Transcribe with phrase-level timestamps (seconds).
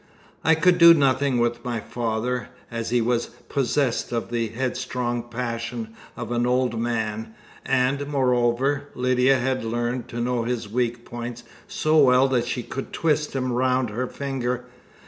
[0.43, 5.89] I could do nothing with my father, as he was possessed of the headstrong passion
[6.17, 11.99] of an old man, and, moreover, Lydia had learned to know his weak points so
[11.99, 14.65] well that she could twist him round her finger.